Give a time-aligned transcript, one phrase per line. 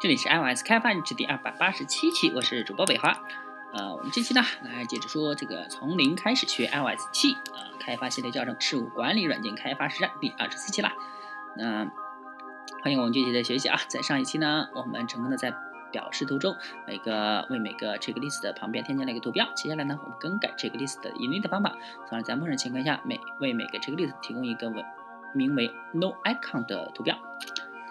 [0.00, 3.14] 这里是 iOS 开发日志第二百八十七期，我是主播北华。
[3.74, 10.94] 呃，我们这期呢来接着说这个从零开始学 iOS 七啊开发系列教程事务管理软件开发实战第二十四期啦。
[11.54, 11.84] 那
[12.82, 15.52] 欢迎我们具体的学习啊，在上一期呢，我们成功的在
[15.92, 16.56] 表示图中
[16.86, 19.46] 每个为每个 checklist 旁边添加了一个图标。
[19.54, 21.76] 接下来呢，我们更改 checklist 的盈利的方法，
[22.08, 24.82] 从而在默认情况下每为每个 checklist 提供一个为
[25.34, 27.14] 名为 no icon 的图标。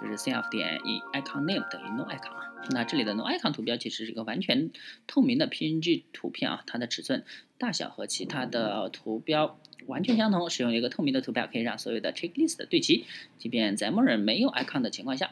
[0.02, 2.46] 就是 C F 点 i icon name 等于 no icon 啊。
[2.72, 4.72] 那这里的 no icon 图标其实是一个完全
[5.08, 7.24] 透明的 PNG 图片啊，它的尺寸
[7.58, 10.50] 大小和其他的图标完全相同。
[10.50, 13.06] 使用一个透明的图标可以让所有的 checklist 对齐，
[13.38, 15.32] 即便在默认没有 icon 的情况下。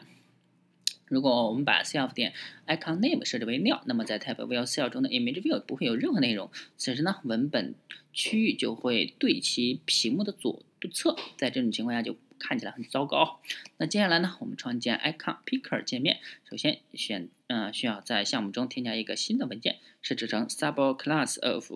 [1.06, 2.34] 如果我们把 self 点
[2.66, 6.50] icon name 设置为 nil，那么在 type view cell 中的 image view 不会有任何内容。
[6.76, 7.74] 此时呢，文本
[8.12, 10.62] 区域就会对齐屏幕的左
[10.92, 11.16] 侧。
[11.36, 12.16] 在这种情况下就。
[12.38, 13.40] 看起来很糟糕。
[13.76, 16.20] 那接下来呢，我们创建 icon picker 界面。
[16.48, 21.70] 首先选，嗯，需要在项目中添加一个新的文件，设置成 subclass of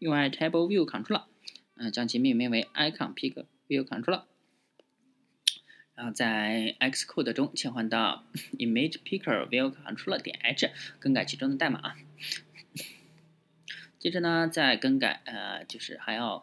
[0.00, 1.24] UI table view controller，
[1.76, 4.24] 嗯，将其命名为 icon picker view controller。
[5.94, 8.24] 然后在 Xcode 中切换到
[8.58, 11.94] image picker view controller 点 h，更改其中的代码。
[13.98, 16.42] 接着呢，再更改，呃，就是还要。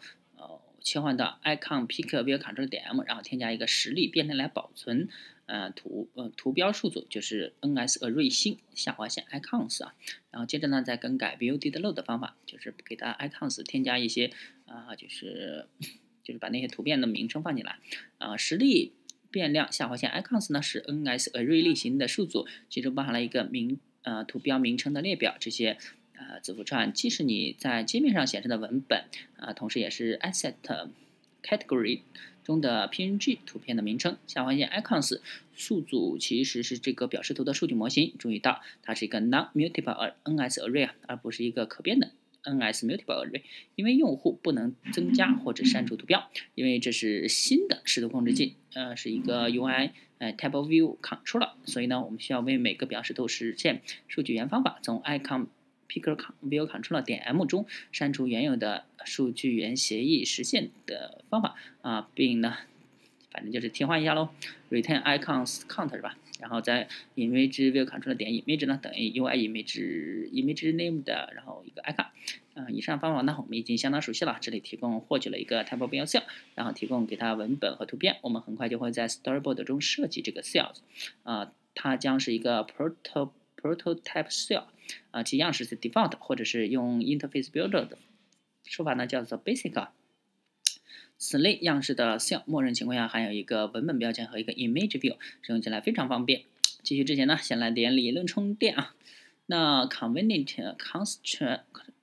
[0.85, 5.09] 切换到 icon pick view control 点 m，然后添加一个实例变量来保存，
[5.47, 9.95] 呃图呃图标数组就是 ns array 新下划线 icons 啊，
[10.29, 14.31] 然后接着呢再更改 view did load 方法，就是给它 icons 添加一些
[14.67, 15.67] 啊就是
[16.23, 17.79] 就是把那些图片的名称放进来
[18.19, 18.93] 啊实例
[19.31, 25.79] 变量下划线 icons 呢是 ns array 类型的数组，其中包含了一个名呃图标名称的列表这些。
[26.17, 29.05] 呃，字符串既是你在界面上显示的文本，
[29.37, 30.53] 啊，同时也是 asset
[31.43, 32.01] category
[32.43, 34.17] 中的 PNG 图片的名称。
[34.27, 35.19] 下划线 icons
[35.55, 38.13] 数组其实是这个表示图的数据模型。
[38.17, 42.11] 注意到它是一个 non-mutable NS array 啊，而不是一个可变的
[42.43, 43.41] NS mutable array。
[43.75, 55.47] 因为用户不能增加或者删除图标，因为这是新的视图控制器，呃，是一个 UI 呃 table view controller，所以呢，我们需要为每个表示图实现数据源方法，从 icon
[55.87, 62.57] Picker View control 点 m 中删除原有的数据源协议实现的方法啊，并呢，
[63.31, 64.29] 反正就是替换一下喽。
[64.69, 66.17] Return Icons Count 是吧？
[66.39, 72.07] 然后在 image view control 点 Image 呢等于 UI Image Image Name 的然后一个 icon。
[72.55, 74.37] 嗯，以上方法呢我们已经相当熟悉了。
[74.41, 76.23] 这里提供获取了一个 Type View Cell，
[76.55, 78.17] 然后提供给它文本和图片。
[78.21, 80.77] 我们很快就会在 Storyboard 中设计这个 Cells。
[81.23, 83.31] 啊，它将是一个 Proto
[83.61, 84.65] Prototype Cell。
[85.11, 87.97] 啊，其样式是 default，或者是用 interface builder 的
[88.63, 89.87] 说法呢，叫做 basic。
[91.17, 96.43] 此类样式的 cell，默认情况下含有一个文本标签和一个 image view，使用起来非常方便。
[96.83, 98.93] 继续之前呢，先来点理论充电啊。
[99.45, 101.59] 那 convenient construct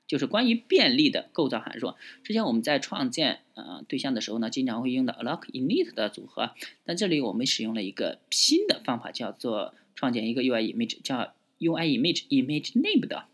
[0.07, 1.95] 就是关于便利的构造函数。
[2.25, 6.55] 之前我们在创建呃对象的时候呢，经常会用到 alloc init 的组合，
[6.85, 13.25] 但这里我们使用了一个新的方法，叫做创建一个 UI image，叫 UI image image name 的，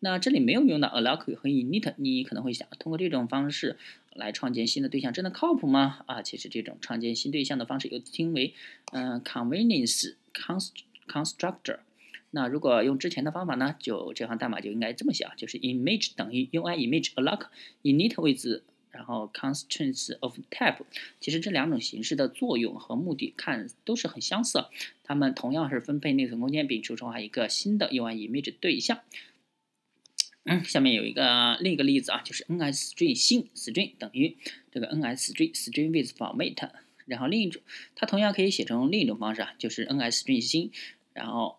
[0.00, 3.76] 那这里没有用到 alloc 和 init，你可能会想，通过这种方式
[4.12, 6.00] 来创建新的对象，真的靠谱吗？
[6.06, 8.54] 啊，其实这种创建新对象的方式又称为
[8.92, 10.14] 嗯 convenience
[11.06, 11.78] constructor。
[12.30, 17.46] 那如果用之前的方法呢，就这行代码就应该这么写啊，就是 image 等于 UI image alloc
[17.82, 18.64] init 位置。
[18.90, 20.78] 然后 constraints of type，
[21.20, 24.66] 其实这两种形式的作用和目的看都是很相似，
[25.04, 29.00] 它们同样是分配内存空间并输出一个新的 UI image 对象。
[30.44, 34.38] 嗯，下面有一个另一个例子啊，就是 NSString 新 string 等于
[34.72, 36.70] 这个 NSString string with format，
[37.04, 37.60] 然后另一种
[37.94, 40.72] 它同样可以写成另一种方式啊，就是 NSString 新，
[41.12, 41.58] 然后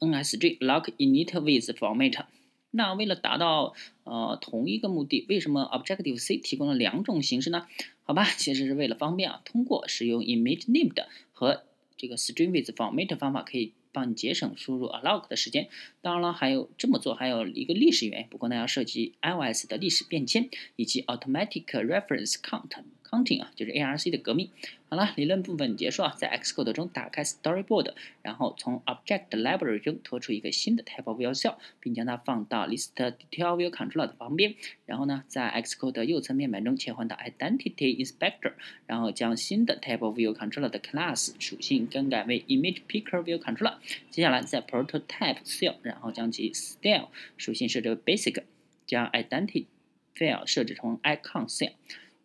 [0.00, 2.26] NSString lock init with format。
[2.72, 3.74] 那为了达到
[4.06, 7.66] 呃同一个目的，为什么 Objective C 提供了两种形式呢？
[8.04, 9.42] 好吧，其实是为了方便啊。
[9.44, 11.64] 通过使用 ImageNamed 和
[11.98, 15.68] 这个 StringWithFormat 方法，可以帮你节省输入 alloc 的时间。
[16.00, 22.70] 当然了，还有这么做还有一个历史原因，不过呢要涉及 iOS 的历史变迁以及 Automatic Reference Count。
[23.08, 24.50] Counting 啊，就是 ARC 的革命。
[24.88, 34.54] 好了，理论部分结束啊，在 Xcode 中打开 Storyboard，然后从 Object Library 中拖出一个新的 Type of View Cell，并将它放到 List Detail View Controller 的旁边。
[34.84, 38.52] 然后呢，在 Xcode 右侧面板中切换到 Identity Inspector，
[38.86, 43.74] 然后将新的 Type of View Controller 的 Class 属性更改为 Image Picker View Controller。
[44.10, 48.44] 接下来在 Prototype Cell，然后将其 Style 属性设置为 Basic，
[48.86, 49.66] 将 Identity
[50.14, 51.72] File 设置成 Icon Cell。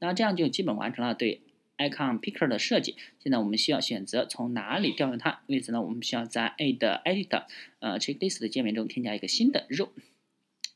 [0.01, 1.41] 那这样就基本完成了对
[1.77, 2.95] icon picker 的设计。
[3.19, 5.41] 现在我们需要选择从哪里调用它。
[5.47, 7.45] 为此呢，我们需要在 A 的 Edit
[7.79, 9.89] 呃 Checklist 的界面中添加一个新的 row。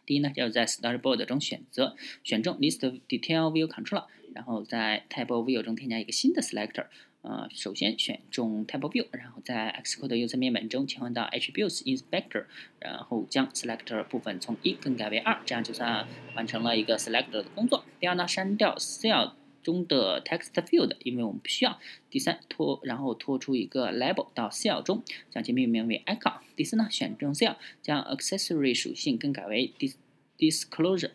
[0.06, 2.80] 第一呢，要在 Storyboard 中选择选中 List
[3.10, 6.86] Detail View Controller，然后在 Type View 中添加一个新的 Selector。
[7.28, 12.46] 呃，首先选中 Type View，然后在 Xcode 右侧面板中切换到 Attributes Inspector，
[12.80, 17.84] 然后将 Selector 部分从一更改为二，这样就算完成了一个 Selector 的工作。
[18.00, 19.32] 第二呢，删掉 Cell
[19.64, 21.80] 中的 Text Field，因为我们不需要。
[22.12, 26.42] 第三，拖然后拖出一个 Label 到 Cell 中，将其命名为 Icon。
[26.56, 29.96] 第四呢，选中 Cell，将 Accessory 属性更改为 Dis
[30.38, 31.10] Disclosure，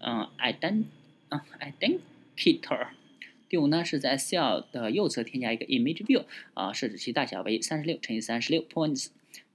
[0.00, 0.86] 嗯，Ident，
[1.28, 2.88] 嗯，Identifier。
[3.52, 9.08] 第五呢，是在 Cell 的右侧添加一个 Image View，啊，设置其大小为三十六乘以三十六 points。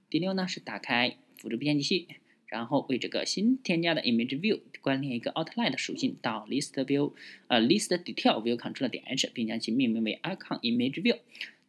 [0.08, 2.06] 第六呢，是打开辅助编辑器，
[2.46, 7.14] 然后为这个新添加的 Image View 关联一个 Outline 属性到 List View，
[7.48, 11.18] 呃，List Detail View control 点 H，并将其命名为 Icon Image View。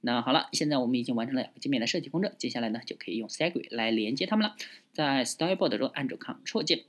[0.02, 4.56] 那好了，现在我们已经完成了两个界面的设计工作，接下来呢，就可以用 Segue 来连接它们了。
[4.94, 6.82] 在 Storyboard 中按住 Ctrl 键。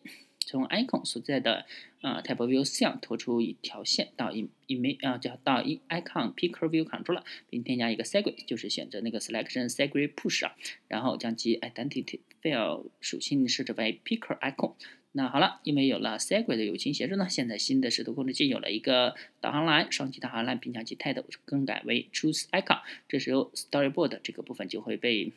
[0.50, 1.64] 从 icon 所在的
[2.00, 10.56] 呃 type view cell 拖出一条线到 image 啊叫到 icon picker view controller，并添加一个 segue，就是选择那个 selection segue push 啊，
[10.88, 14.74] 然后将其 identity file 属性设置为 picker icon。
[15.12, 22.80] 那好了，因为有了 segue 的友情协助呢，现在新的视图控制器有了一个导航栏，双击导航栏，并将其 title 更改为 choose icon。
[23.08, 25.32] 这时候 storyboard 这个部分就会被。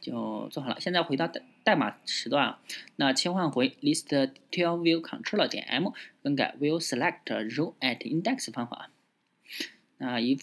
[0.00, 0.76] 就做好了。
[0.80, 1.26] 现在回到
[1.64, 2.60] 代码时段啊，
[2.96, 8.90] 那切换回 list detail view controller 点 m，更改 will select row at index 方法。
[9.96, 10.38] 那一，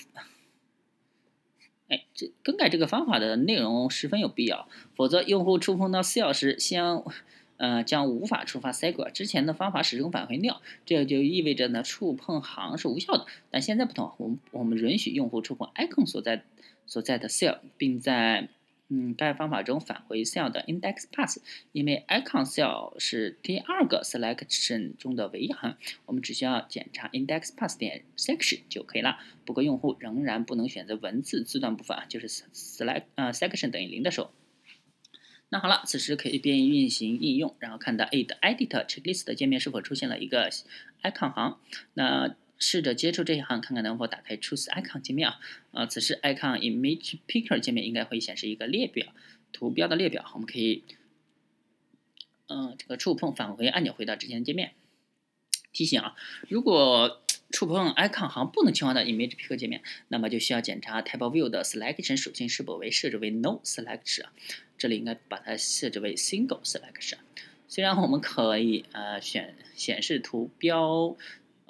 [1.87, 7.03] 哎，这更改这个方法的内容十分有必要，否则用户触碰到 cell 时，将
[7.57, 9.11] 呃将无法触发 segue。
[9.11, 13.27] 之前的方法始终返回 nil，这就意味着呢触碰行是无效的。
[13.51, 16.43] 但现在不同，我们我们允许用户触碰 icon 所在
[16.87, 18.49] 所在的 cell，并在
[18.93, 21.37] 嗯，该方法中返回 cell 的 index path，
[21.71, 29.17] 因为 icon cell 是第二个 selection 中的唯一行，我们只需要检查 index path 点 section 就可以了。
[29.45, 34.33] 不过用户仍然不能选择文字字段部分啊，就是 select 呃 section 等于零的时候。
[35.47, 40.49] 那好了，此时可以便于运行应用，然后看到 a 的 edit checklist 界面是否出现了一个
[41.01, 41.59] icon 行。
[41.93, 45.39] 那试着接触这一行，看看能否打开 Choose Icon 界面啊。
[45.71, 49.07] 呃，此时 Icon Image Picker 界面应该会显示一个列表，
[49.51, 50.29] 图标的列表。
[50.35, 50.83] 我们可以，
[52.47, 54.73] 嗯，这个触碰返回按钮回到之前的界面。
[55.73, 56.15] 提醒啊，
[56.49, 64.27] 如果触碰 Icon 行不能切换到 Image Picker 界面，那么就需要检查 Type View 的 Selection 属性是否为设置为 No Selection。
[64.77, 67.17] 这里应该把它设置为 Single Selection。
[67.67, 71.17] 虽然我们可以呃选显示图标。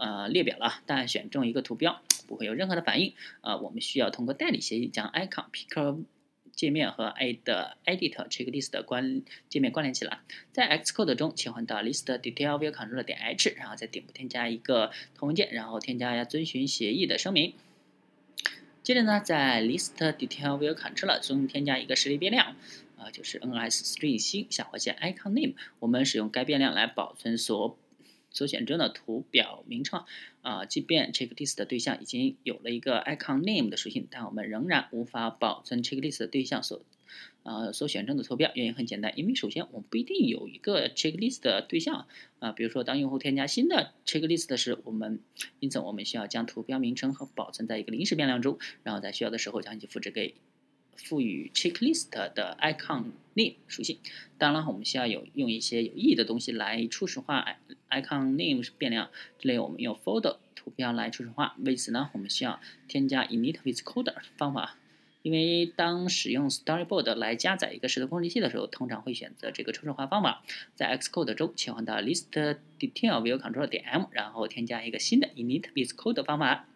[0.02, 3.14] 呃，列表了，但选中一个图标不会有任何的反应。
[3.42, 6.04] 呃，我们需要通过代理协议将 icon picker
[6.56, 10.22] 界面和 a 的 edit checklist 关界面关联起来。
[10.52, 17.54] 在 Xcode 中切换到 list detail view controller 点 h，然后在顶部添加一个同文件，然后添加要遵循协议的声明。
[18.82, 22.56] 接着呢，在 list detail view controller 中添加一个实例变量，
[22.98, 25.54] 啊，就是 ns_string 星下划线 icon name。
[25.78, 27.78] 我们使用该变量来保存所。
[28.32, 30.04] 所选中的图表名称
[30.42, 36.82] 啊，即便 checklist 的对象已经有了一个 icon name 的属性，但我们仍然无法保存 checklist 的对象所
[37.44, 38.52] 呃所选中的图标。
[38.56, 42.08] 原因很简单，因为首先我们不一定有一个 checklist 的对象
[42.40, 45.20] 啊，比如说当用户添加新的 checklist 时，我们
[45.60, 50.36] 因此我们需要将图标名称和保存在一个临时变量中，然后在需要的时候将其复制给。
[50.96, 53.98] 赋予 checklist 的 icon name 属性，
[54.38, 57.46] 当然了，我们需要有用一些有意义的东西来初始化
[57.90, 59.10] icon name 变量。
[59.40, 64.78] 这里我们用 folder 图标来初始化，为此呢，我们需要添加 init with code 方法。
[65.24, 70.44] 因为当使用 storyboard 来加载一个视图控制器的时候，通常会选择这个初始化方法。
[70.74, 72.26] 在 Xcode 中切换到 list
[72.80, 76.68] detail view control 点 m，然后添加一个新的 init with code 方法。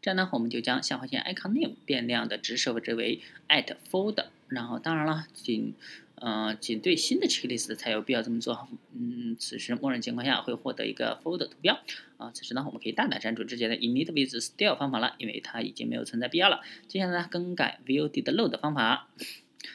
[0.00, 5.74] 这样呢，我们就将下划线 icon name 变量的值设置为 at folder，然后当然了，仅
[6.14, 8.68] 呃仅对新的 checklist 才有必要这么做。
[8.94, 11.80] 嗯，此时默认情况下会获得一个 folder 图标。
[12.16, 16.60] 啊，此时呢，我们可以大胆删除之前的 initwithstyle 方法了，因为它已经没有存在必要了。
[16.86, 19.08] 接下来呢，更改 view did load 方法。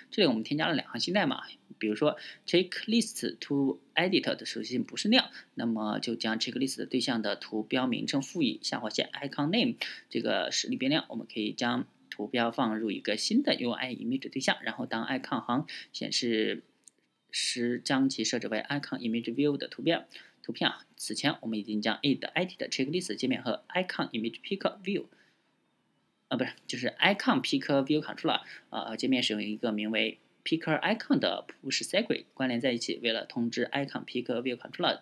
[0.09, 1.43] 这里我们添加了两行新代码，
[1.83, 5.25] 比如说 checklist to edit 的属性不是 nil，
[5.55, 9.75] 那么就将 checklist 对象的图标名称赋予下划线 icon name
[10.09, 16.63] 这个实例变量，我们可以将图标放入一个新的 UI image 对象，然后当 icon 行显示
[17.31, 20.05] 时将其设置为 icon image view 的图标。
[20.41, 20.85] 图片啊。
[20.95, 25.07] 此前我们已经将 a 的 IT 的 checklist 界面和 icon image pick view
[26.29, 32.99] 啊，不是，就是 icon pick view controller 呃界面使用一个名为 picker icon 的 push segue 关联在一起。
[33.01, 34.99] 为了通知 icon pick view controller。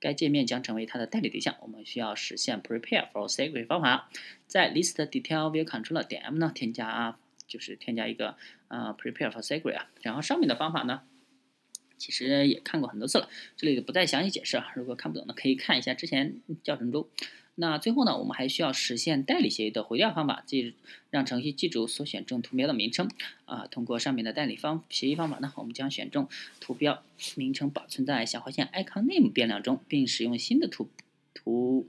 [0.00, 1.54] 该界面将成为它的代理对象。
[1.60, 4.10] 我们需要实现 prepare for segue 方法，
[4.48, 8.36] 在 list detail view controller 点 m 呢添加啊就是添加一个
[8.66, 9.88] 呃 prepare for segue 啊。
[10.00, 11.02] 然后上面的方法呢，
[11.98, 14.72] 其实也看过很多次了，这里就不再详细解释啊。
[14.74, 17.08] 如果看不懂的，可以看一下之前教程中。
[17.54, 20.74] 那最后呢，我们还需要实现代理协议的回调方法，即
[21.10, 23.10] 让程序记住所选中图标的名称
[23.44, 23.66] 啊。
[23.66, 26.28] 通过上面的代理方协议方法呢，我们将选中
[26.60, 27.02] 图标
[27.34, 30.88] 名称保存在小划线 icon name 变量中，并使用新的图
[31.34, 31.88] 图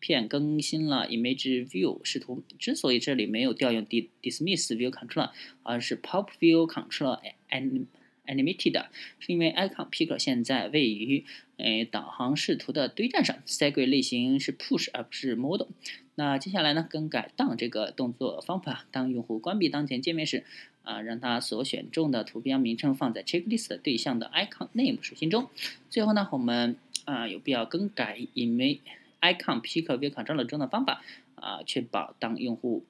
[0.00, 2.42] 片更新了 image view 视图。
[2.58, 5.30] 之所以这里没有调用 dismiss view controlr
[5.62, 7.86] 而是 pop view control and
[8.26, 8.86] Animated，
[9.18, 11.24] 是因为 icon picker 现在位于
[11.56, 15.68] 呃导航视图的堆栈上，segue 类型是 push 而不是 model。
[16.14, 20.44] 那接下来呢，更改 down 这个动作方法，当用户关闭当前界面时，
[20.82, 25.50] 啊，让他所选中的图标名称放在 checklist 对象的 icon name 属性中。
[25.90, 28.80] 最后呢，我们啊有必要更改 image
[29.20, 31.02] icon picker view controller 中的方法，
[31.34, 32.84] 啊，确保当用户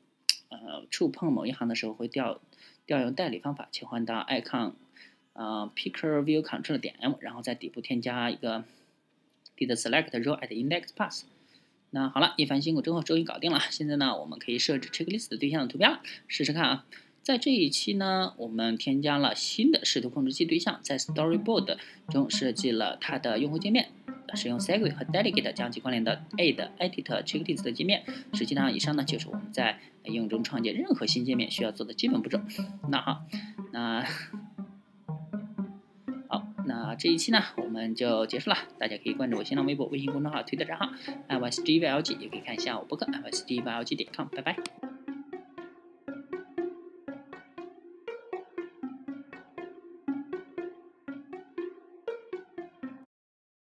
[0.48, 2.40] 呃触碰某一行的时候会调
[2.86, 4.74] 调用代理方法切换到 icon。
[5.36, 8.64] 呃，picker view control 点 m，然后在底部添加一个
[9.56, 11.24] did select row at index path。
[11.90, 13.60] 那好了，一番辛苦之后，终于搞定了。
[13.70, 16.86] 现在呢，我们可以设置 checklist 对象的图标了，试试看啊。
[17.22, 21.76] 在这一期呢，我们添加了新的视图控制器对象，在 storyboard
[22.08, 23.90] 中设计了它的用户界面，
[24.34, 28.04] 使用 segue 和 delegate 将其关联到 add edit checklist 的界面。
[28.32, 32.40] 实际上，以上呢就是我们在应用中创建任何新界面需要做的基本步骤。
[32.88, 33.26] 那好，
[33.72, 34.06] 那。
[36.66, 38.56] 那这一期呢，我们就结束了。
[38.78, 40.90] 大家可以关注我新浪微博、微信公众号、推特账号
[41.28, 44.08] i y s g v l g，也可以看一下我博客 i y s g v l g 点
[44.12, 44.26] com。
[44.28, 44.56] 拜拜。